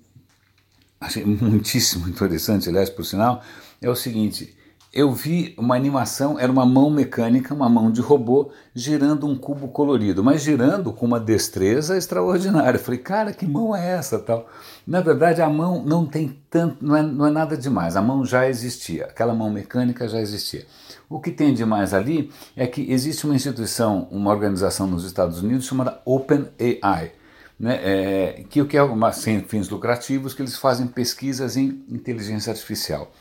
achei 1.00 1.26
muitíssimo 1.28 2.08
interessante, 2.08 2.70
aliás, 2.70 2.90
por 2.90 3.04
sinal, 3.04 3.44
é 3.82 3.90
o 3.90 3.96
seguinte: 3.96 4.56
eu 4.94 5.12
vi 5.12 5.56
uma 5.58 5.76
animação, 5.76 6.40
era 6.40 6.52
uma 6.52 6.68
mão 6.68 6.92
mecânica, 6.92 7.52
uma 7.52 7.68
mão 7.68 7.92
de 7.92 8.00
robô, 8.00 8.52
girando 8.76 9.26
um 9.26 9.36
cubo 9.36 9.68
colorido, 9.68 10.24
mas 10.24 10.44
girando 10.44 10.94
com 10.94 11.08
uma 11.08 11.20
destreza 11.20 11.98
extraordinária. 11.98 12.78
Eu 12.78 12.84
falei, 12.84 13.00
cara, 13.00 13.34
que 13.34 13.48
mão 13.48 13.76
é 13.76 13.96
essa? 13.96 14.20
tal? 14.20 14.48
Na 14.86 15.02
verdade, 15.02 15.42
a 15.42 15.50
mão 15.50 15.84
não 15.84 16.06
tem 16.06 16.40
tanto, 16.48 16.78
não 16.86 16.96
é, 16.96 17.02
não 17.02 17.26
é 17.26 17.32
nada 17.32 17.58
demais, 17.58 17.96
a 17.96 18.04
mão 18.04 18.24
já 18.24 18.48
existia, 18.48 19.06
aquela 19.06 19.34
mão 19.34 19.50
mecânica 19.50 20.08
já 20.08 20.22
existia. 20.22 20.68
O 21.10 21.20
que 21.20 21.32
tem 21.32 21.56
de 21.56 21.66
mais 21.66 21.92
ali 21.92 22.32
é 22.56 22.68
que 22.68 22.92
existe 22.92 23.26
uma 23.26 23.36
instituição, 23.36 24.08
uma 24.12 24.30
organização 24.30 24.86
nos 24.86 25.06
Estados 25.06 25.42
Unidos 25.42 25.66
chamada 25.66 26.02
OpenAI, 26.06 27.14
né, 27.60 27.80
é, 27.82 28.44
que 28.48 28.62
o 28.62 28.68
que 28.68 28.78
é 28.78 28.84
uma, 28.84 29.12
sem 29.12 29.42
fins 29.42 29.70
lucrativos, 29.70 30.36
que 30.36 30.42
eles 30.44 30.56
fazem 30.56 30.86
pesquisas 30.86 31.58
em 31.58 31.84
inteligência 31.90 32.52
artificial. 32.52 33.12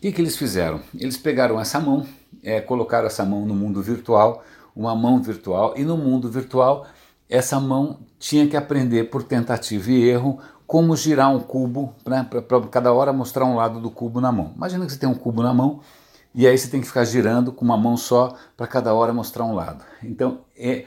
O 0.00 0.02
que, 0.02 0.12
que 0.12 0.22
eles 0.22 0.34
fizeram? 0.34 0.80
Eles 0.98 1.18
pegaram 1.18 1.60
essa 1.60 1.78
mão, 1.78 2.06
é, 2.42 2.58
colocaram 2.58 3.06
essa 3.06 3.22
mão 3.22 3.44
no 3.44 3.54
mundo 3.54 3.82
virtual, 3.82 4.42
uma 4.74 4.96
mão 4.96 5.22
virtual, 5.22 5.74
e 5.76 5.84
no 5.84 5.94
mundo 5.94 6.30
virtual 6.30 6.86
essa 7.28 7.60
mão 7.60 7.98
tinha 8.18 8.48
que 8.48 8.56
aprender 8.56 9.10
por 9.10 9.22
tentativa 9.22 9.90
e 9.90 10.08
erro 10.08 10.38
como 10.66 10.96
girar 10.96 11.30
um 11.30 11.38
cubo, 11.38 11.94
né, 12.06 12.26
para 12.48 12.62
cada 12.62 12.90
hora 12.94 13.12
mostrar 13.12 13.44
um 13.44 13.56
lado 13.56 13.78
do 13.78 13.90
cubo 13.90 14.22
na 14.22 14.32
mão. 14.32 14.54
Imagina 14.56 14.86
que 14.86 14.92
você 14.92 14.98
tem 14.98 15.06
um 15.06 15.14
cubo 15.14 15.42
na 15.42 15.52
mão 15.52 15.80
e 16.34 16.46
aí 16.46 16.56
você 16.56 16.68
tem 16.68 16.80
que 16.80 16.86
ficar 16.86 17.04
girando 17.04 17.52
com 17.52 17.62
uma 17.62 17.76
mão 17.76 17.94
só 17.94 18.34
para 18.56 18.66
cada 18.66 18.94
hora 18.94 19.12
mostrar 19.12 19.44
um 19.44 19.54
lado. 19.54 19.84
Então, 20.02 20.38
é, 20.56 20.86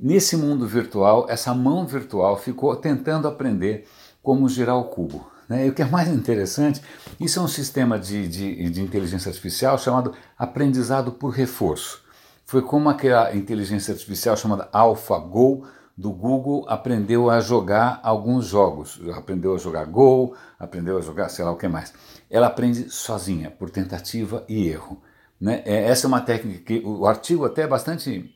nesse 0.00 0.38
mundo 0.38 0.66
virtual, 0.66 1.26
essa 1.28 1.52
mão 1.52 1.86
virtual 1.86 2.38
ficou 2.38 2.74
tentando 2.76 3.28
aprender 3.28 3.86
como 4.22 4.48
girar 4.48 4.78
o 4.78 4.84
cubo. 4.84 5.33
Né? 5.48 5.66
E 5.66 5.70
o 5.70 5.74
que 5.74 5.82
é 5.82 5.86
mais 5.86 6.08
interessante, 6.08 6.80
isso 7.20 7.38
é 7.38 7.42
um 7.42 7.48
sistema 7.48 7.98
de, 7.98 8.26
de, 8.28 8.70
de 8.70 8.82
inteligência 8.82 9.28
artificial 9.28 9.78
chamado 9.78 10.12
aprendizado 10.38 11.12
por 11.12 11.30
reforço. 11.30 12.02
Foi 12.46 12.62
como 12.62 12.88
aquela 12.88 13.34
inteligência 13.34 13.92
artificial 13.92 14.36
chamada 14.36 14.68
AlphaGo 14.72 15.66
do 15.96 16.10
Google 16.10 16.66
aprendeu 16.68 17.30
a 17.30 17.40
jogar 17.40 18.00
alguns 18.02 18.46
jogos. 18.46 19.00
Aprendeu 19.14 19.54
a 19.54 19.58
jogar 19.58 19.86
Go, 19.86 20.34
aprendeu 20.58 20.98
a 20.98 21.00
jogar 21.00 21.28
sei 21.28 21.44
lá 21.44 21.52
o 21.52 21.56
que 21.56 21.68
mais. 21.68 21.94
Ela 22.30 22.48
aprende 22.48 22.90
sozinha, 22.90 23.50
por 23.50 23.70
tentativa 23.70 24.44
e 24.48 24.66
erro. 24.66 25.00
Né? 25.40 25.62
É, 25.64 25.88
essa 25.88 26.06
é 26.06 26.08
uma 26.08 26.20
técnica 26.20 26.60
que 26.60 26.82
o 26.84 27.06
artigo 27.06 27.44
até 27.44 27.62
é 27.62 27.66
bastante 27.66 28.34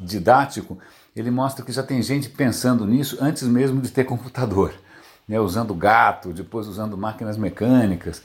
didático. 0.00 0.78
Ele 1.16 1.30
mostra 1.30 1.64
que 1.64 1.72
já 1.72 1.82
tem 1.82 2.02
gente 2.02 2.28
pensando 2.28 2.86
nisso 2.86 3.16
antes 3.20 3.42
mesmo 3.42 3.80
de 3.80 3.90
ter 3.90 4.04
computador 4.04 4.72
né, 5.28 5.38
usando 5.38 5.74
gato, 5.74 6.32
depois 6.32 6.66
usando 6.66 6.96
máquinas 6.96 7.36
mecânicas. 7.36 8.22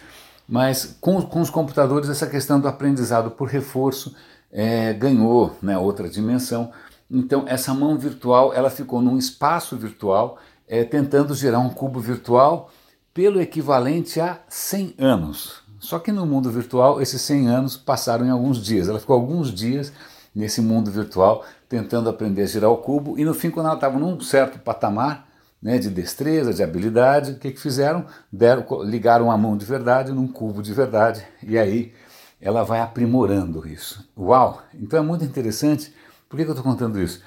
Mas 0.47 0.97
com, 1.01 1.21
com 1.21 1.41
os 1.41 1.49
computadores, 1.49 2.09
essa 2.09 2.27
questão 2.27 2.59
do 2.59 2.67
aprendizado 2.67 3.31
por 3.31 3.47
reforço 3.47 4.15
é, 4.51 4.93
ganhou 4.93 5.55
né, 5.61 5.77
outra 5.77 6.07
dimensão. 6.07 6.71
Então, 7.09 7.43
essa 7.47 7.73
mão 7.73 7.97
virtual 7.97 8.53
ela 8.53 8.69
ficou 8.69 9.01
num 9.01 9.17
espaço 9.17 9.75
virtual, 9.75 10.37
é, 10.67 10.83
tentando 10.83 11.33
gerar 11.35 11.59
um 11.59 11.69
cubo 11.69 11.99
virtual 11.99 12.71
pelo 13.13 13.41
equivalente 13.41 14.19
a 14.19 14.39
100 14.47 14.95
anos. 14.97 15.61
Só 15.79 15.99
que 15.99 16.11
no 16.11 16.25
mundo 16.25 16.49
virtual, 16.49 17.01
esses 17.01 17.21
100 17.21 17.47
anos 17.49 17.77
passaram 17.77 18.25
em 18.25 18.29
alguns 18.29 18.63
dias. 18.63 18.87
Ela 18.87 18.99
ficou 18.99 19.15
alguns 19.15 19.53
dias 19.53 19.91
nesse 20.33 20.61
mundo 20.61 20.89
virtual 20.89 21.45
tentando 21.67 22.09
aprender 22.09 22.43
a 22.43 22.45
girar 22.45 22.71
o 22.71 22.77
cubo, 22.77 23.17
e 23.17 23.25
no 23.25 23.33
fim, 23.33 23.49
quando 23.49 23.65
ela 23.65 23.75
estava 23.75 23.97
num 23.97 24.19
certo 24.19 24.59
patamar, 24.59 25.27
né, 25.63 25.79
de 25.79 25.89
destreza, 25.89 26.53
de 26.53 26.61
habilidade, 26.61 27.31
o 27.31 27.39
que, 27.39 27.49
que 27.51 27.59
fizeram? 27.59 28.05
Deram, 28.29 28.65
ligaram 28.83 29.31
a 29.31 29.37
mão 29.37 29.55
de 29.55 29.65
verdade 29.65 30.11
num 30.11 30.27
cubo 30.27 30.61
de 30.61 30.73
verdade 30.73 31.25
e 31.41 31.57
aí 31.57 31.93
ela 32.41 32.63
vai 32.63 32.81
aprimorando 32.81 33.65
isso. 33.65 34.05
Uau! 34.17 34.61
Então 34.73 34.99
é 34.99 35.01
muito 35.01 35.23
interessante. 35.23 35.93
Por 36.27 36.35
que, 36.35 36.43
que 36.43 36.49
eu 36.49 36.53
estou 36.53 36.69
contando 36.69 37.01
isso? 37.01 37.21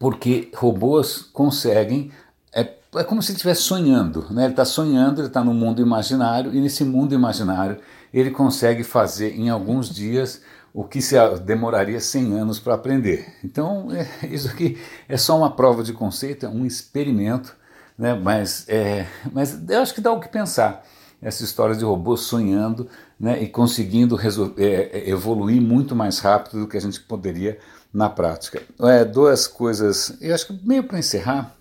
Porque 0.00 0.50
robôs 0.56 1.22
conseguem. 1.32 2.10
É, 2.52 2.68
é 2.96 3.04
como 3.04 3.22
se 3.22 3.30
ele 3.30 3.36
estivesse 3.36 3.62
sonhando. 3.62 4.26
Né? 4.32 4.44
Ele 4.44 4.52
está 4.54 4.64
sonhando, 4.64 5.20
ele 5.20 5.28
está 5.28 5.44
no 5.44 5.54
mundo 5.54 5.80
imaginário, 5.80 6.52
e 6.52 6.60
nesse 6.60 6.84
mundo 6.84 7.14
imaginário 7.14 7.78
ele 8.12 8.32
consegue 8.32 8.82
fazer 8.82 9.38
em 9.38 9.48
alguns 9.48 9.88
dias 9.88 10.42
o 10.74 10.84
que 10.84 11.02
se 11.02 11.16
demoraria 11.44 12.00
100 12.00 12.38
anos 12.38 12.58
para 12.58 12.74
aprender. 12.74 13.34
Então, 13.44 13.88
é, 13.92 14.08
isso 14.26 14.48
aqui 14.48 14.78
é 15.08 15.16
só 15.16 15.36
uma 15.36 15.54
prova 15.54 15.82
de 15.82 15.92
conceito, 15.92 16.46
é 16.46 16.48
um 16.48 16.64
experimento, 16.64 17.54
né? 17.98 18.14
mas, 18.14 18.66
é, 18.68 19.06
mas 19.32 19.58
eu 19.68 19.80
acho 19.80 19.94
que 19.94 20.00
dá 20.00 20.12
o 20.12 20.20
que 20.20 20.28
pensar. 20.28 20.84
Essa 21.20 21.44
história 21.44 21.76
de 21.76 21.84
robôs 21.84 22.22
sonhando 22.22 22.88
né? 23.20 23.40
e 23.40 23.48
conseguindo 23.48 24.18
é, 24.56 24.64
é, 24.64 25.08
evoluir 25.08 25.62
muito 25.62 25.94
mais 25.94 26.18
rápido 26.18 26.60
do 26.60 26.66
que 26.66 26.76
a 26.76 26.80
gente 26.80 27.00
poderia 27.00 27.58
na 27.92 28.08
prática. 28.08 28.60
É, 28.80 29.04
duas 29.04 29.46
coisas, 29.46 30.16
eu 30.20 30.34
acho 30.34 30.48
que 30.48 30.66
meio 30.66 30.82
para 30.82 30.98
encerrar, 30.98 31.54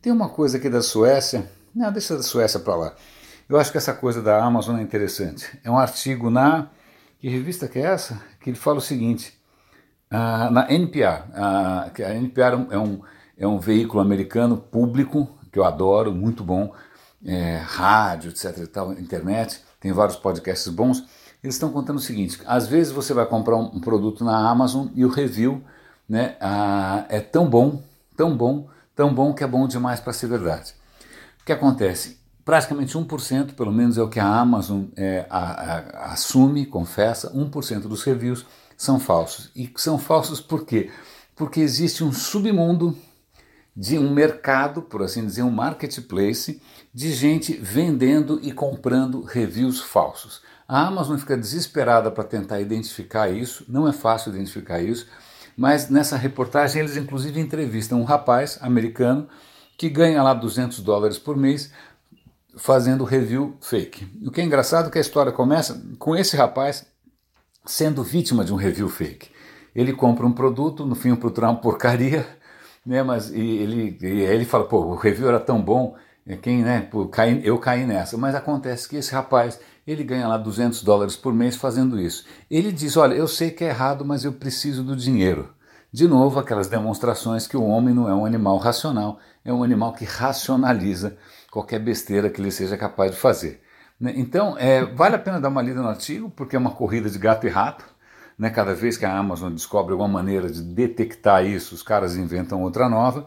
tem 0.00 0.12
uma 0.12 0.28
coisa 0.28 0.58
aqui 0.58 0.68
da 0.68 0.80
Suécia, 0.80 1.50
não, 1.74 1.90
deixa 1.90 2.16
da 2.16 2.22
Suécia 2.22 2.60
para 2.60 2.76
lá. 2.76 2.94
Eu 3.48 3.58
acho 3.58 3.72
que 3.72 3.78
essa 3.78 3.94
coisa 3.94 4.22
da 4.22 4.44
Amazon 4.44 4.78
é 4.78 4.82
interessante. 4.82 5.58
É 5.64 5.70
um 5.70 5.78
artigo 5.78 6.30
na 6.30 6.68
que 7.18 7.28
revista 7.28 7.68
que 7.68 7.78
é 7.78 7.82
essa? 7.82 8.20
Que 8.40 8.50
ele 8.50 8.56
fala 8.56 8.78
o 8.78 8.82
seguinte, 8.82 9.38
uh, 10.10 10.50
na 10.50 10.70
NPR, 10.70 11.24
que 11.94 12.02
a 12.02 12.14
NPR 12.14 12.66
é 12.70 12.78
um, 12.78 13.00
é 13.36 13.46
um 13.46 13.58
veículo 13.58 14.00
americano 14.00 14.56
público, 14.56 15.28
que 15.52 15.58
eu 15.58 15.64
adoro, 15.64 16.12
muito 16.12 16.44
bom, 16.44 16.72
é, 17.24 17.56
rádio, 17.56 18.30
etc 18.30 18.58
e 18.58 18.66
tal, 18.66 18.92
internet, 18.92 19.62
tem 19.80 19.92
vários 19.92 20.16
podcasts 20.16 20.72
bons, 20.72 21.04
eles 21.42 21.54
estão 21.54 21.70
contando 21.70 21.96
o 21.96 22.00
seguinte, 22.00 22.40
às 22.46 22.66
vezes 22.66 22.92
você 22.92 23.14
vai 23.14 23.26
comprar 23.26 23.56
um, 23.56 23.76
um 23.76 23.80
produto 23.80 24.24
na 24.24 24.48
Amazon 24.48 24.88
e 24.94 25.04
o 25.04 25.08
review 25.08 25.62
né, 26.08 26.36
uh, 26.40 27.04
é 27.08 27.20
tão 27.20 27.48
bom, 27.48 27.82
tão 28.16 28.36
bom, 28.36 28.68
tão 28.94 29.14
bom 29.14 29.32
que 29.32 29.44
é 29.44 29.46
bom 29.46 29.66
demais 29.68 30.00
para 30.00 30.12
ser 30.12 30.26
verdade. 30.26 30.74
O 31.40 31.44
que 31.44 31.52
acontece? 31.52 32.17
Praticamente 32.48 32.96
1%, 32.96 33.52
pelo 33.52 33.70
menos 33.70 33.98
é 33.98 34.02
o 34.02 34.08
que 34.08 34.18
a 34.18 34.26
Amazon 34.26 34.84
é, 34.96 35.26
a, 35.28 35.38
a, 35.38 36.12
assume, 36.14 36.64
confessa, 36.64 37.30
1% 37.34 37.80
dos 37.80 38.02
reviews 38.02 38.46
são 38.74 38.98
falsos. 38.98 39.50
E 39.54 39.70
são 39.76 39.98
falsos 39.98 40.40
por 40.40 40.64
quê? 40.64 40.90
Porque 41.36 41.60
existe 41.60 42.02
um 42.02 42.10
submundo 42.10 42.96
de 43.76 43.98
um 43.98 44.14
mercado, 44.14 44.80
por 44.80 45.02
assim 45.02 45.26
dizer, 45.26 45.42
um 45.42 45.50
marketplace 45.50 46.58
de 46.94 47.12
gente 47.12 47.52
vendendo 47.52 48.40
e 48.42 48.50
comprando 48.50 49.24
reviews 49.24 49.82
falsos. 49.82 50.40
A 50.66 50.86
Amazon 50.86 51.18
fica 51.18 51.36
desesperada 51.36 52.10
para 52.10 52.24
tentar 52.24 52.62
identificar 52.62 53.28
isso, 53.28 53.62
não 53.68 53.86
é 53.86 53.92
fácil 53.92 54.32
identificar 54.32 54.80
isso, 54.80 55.06
mas 55.54 55.90
nessa 55.90 56.16
reportagem 56.16 56.80
eles 56.80 56.96
inclusive 56.96 57.38
entrevistam 57.38 58.00
um 58.00 58.04
rapaz 58.04 58.58
americano 58.62 59.28
que 59.78 59.88
ganha 59.88 60.20
lá 60.24 60.34
200 60.34 60.80
dólares 60.80 61.18
por 61.18 61.36
mês 61.36 61.72
fazendo 62.56 63.04
review 63.04 63.56
fake. 63.60 64.06
O 64.26 64.30
que 64.30 64.40
é 64.40 64.44
engraçado 64.44 64.88
é 64.88 64.90
que 64.90 64.98
a 64.98 65.00
história 65.00 65.32
começa 65.32 65.80
com 65.98 66.16
esse 66.16 66.36
rapaz 66.36 66.86
sendo 67.64 68.02
vítima 68.02 68.44
de 68.44 68.52
um 68.52 68.56
review 68.56 68.88
fake. 68.88 69.30
Ele 69.74 69.92
compra 69.92 70.26
um 70.26 70.32
produto, 70.32 70.86
no 70.86 70.94
fim 70.94 71.12
o 71.12 71.16
produto 71.16 71.44
é 71.44 71.48
uma 71.48 71.60
porcaria, 71.60 72.26
né, 72.84 73.02
mas 73.02 73.30
e 73.30 73.40
ele, 73.40 73.98
e 74.00 74.20
ele 74.22 74.44
fala, 74.44 74.64
pô, 74.64 74.78
o 74.78 74.96
review 74.96 75.28
era 75.28 75.38
tão 75.38 75.62
bom, 75.62 75.94
É 76.26 76.36
quem, 76.36 76.62
né, 76.62 76.80
pô, 76.80 77.06
cai, 77.06 77.40
eu 77.44 77.58
caí 77.58 77.86
nessa, 77.86 78.16
mas 78.18 78.34
acontece 78.34 78.88
que 78.88 78.96
esse 78.96 79.12
rapaz, 79.12 79.58
ele 79.86 80.04
ganha 80.04 80.28
lá 80.28 80.36
200 80.36 80.82
dólares 80.82 81.16
por 81.16 81.32
mês 81.32 81.56
fazendo 81.56 81.98
isso. 81.98 82.24
Ele 82.50 82.72
diz, 82.72 82.96
olha, 82.96 83.14
eu 83.14 83.26
sei 83.28 83.50
que 83.50 83.64
é 83.64 83.68
errado, 83.68 84.04
mas 84.04 84.24
eu 84.24 84.32
preciso 84.32 84.82
do 84.82 84.96
dinheiro. 84.96 85.54
De 85.90 86.06
novo, 86.06 86.38
aquelas 86.38 86.68
demonstrações 86.68 87.46
que 87.46 87.56
o 87.56 87.64
homem 87.64 87.94
não 87.94 88.08
é 88.08 88.14
um 88.14 88.26
animal 88.26 88.58
racional, 88.58 89.18
é 89.42 89.50
um 89.52 89.62
animal 89.62 89.94
que 89.94 90.04
racionaliza 90.04 91.16
qualquer 91.50 91.78
besteira 91.78 92.30
que 92.30 92.40
ele 92.40 92.50
seja 92.50 92.76
capaz 92.76 93.12
de 93.12 93.16
fazer. 93.16 93.60
Né? 94.00 94.12
Então, 94.16 94.56
é, 94.58 94.84
vale 94.84 95.16
a 95.16 95.18
pena 95.18 95.40
dar 95.40 95.48
uma 95.48 95.62
lida 95.62 95.82
no 95.82 95.88
artigo, 95.88 96.30
porque 96.30 96.56
é 96.56 96.58
uma 96.58 96.70
corrida 96.70 97.08
de 97.10 97.18
gato 97.18 97.46
e 97.46 97.50
rato. 97.50 97.84
Né? 98.38 98.50
Cada 98.50 98.74
vez 98.74 98.96
que 98.96 99.04
a 99.04 99.16
Amazon 99.16 99.52
descobre 99.52 99.92
alguma 99.92 100.08
maneira 100.08 100.48
de 100.48 100.62
detectar 100.62 101.44
isso, 101.44 101.74
os 101.74 101.82
caras 101.82 102.16
inventam 102.16 102.62
outra 102.62 102.88
nova. 102.88 103.26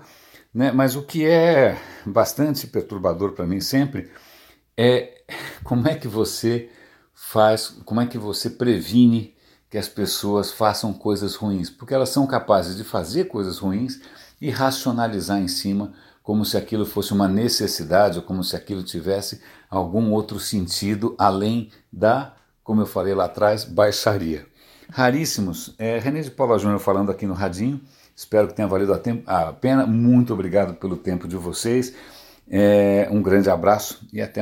Né? 0.54 0.72
Mas 0.72 0.96
o 0.96 1.04
que 1.04 1.26
é 1.26 1.78
bastante 2.06 2.68
perturbador 2.68 3.34
para 3.34 3.46
mim 3.46 3.60
sempre 3.60 4.10
é 4.78 5.22
como 5.64 5.88
é 5.88 5.96
que 5.96 6.08
você 6.08 6.70
faz, 7.14 7.68
como 7.86 8.02
é 8.02 8.08
que 8.08 8.18
você 8.18 8.50
previne 8.50 9.36
que 9.70 9.78
as 9.78 9.88
pessoas 9.88 10.52
façam 10.52 10.94
coisas 10.94 11.36
ruins, 11.36 11.70
porque 11.70 11.94
elas 11.94 12.10
são 12.10 12.28
capazes 12.28 12.76
de 12.76 12.84
fazer 12.84 13.26
coisas 13.26 13.60
ruins 13.60 14.02
e 14.42 14.50
racionalizar 14.50 15.40
em 15.40 15.48
cima 15.48 15.94
como 16.24 16.46
se 16.46 16.56
aquilo 16.56 16.86
fosse 16.86 17.14
uma 17.14 17.28
necessidade 17.28 18.20
ou 18.20 18.24
como 18.24 18.44
se 18.44 18.56
aquilo 18.56 18.84
tivesse 18.84 19.42
algum 19.70 20.12
outro 20.12 20.40
sentido 20.40 21.16
além 21.18 21.70
da, 21.92 22.34
como 22.64 22.82
eu 22.82 22.86
falei 22.86 23.14
lá 23.14 23.26
atrás, 23.26 23.64
baixaria. 23.64 24.46
Raríssimos. 24.90 25.74
É, 25.78 25.98
René 25.98 26.22
de 26.22 26.32
Paula 26.32 26.60
Júnior 26.60 26.80
falando 26.80 27.12
aqui 27.12 27.26
no 27.26 27.34
Radinho. 27.34 27.82
Espero 28.16 28.48
que 28.48 28.54
tenha 28.54 28.68
valido 28.68 28.94
a, 29.26 29.54
pena. 29.54 29.86
Muito 29.86 30.34
obrigado 30.34 30.76
pelo 30.76 30.96
tempo 30.96 31.28
de 31.28 31.36
vocês. 31.36 31.94
É, 32.50 33.08
um 33.12 33.22
grande 33.22 33.50
abraço 33.50 34.06
e 34.14 34.22
até 34.22 34.40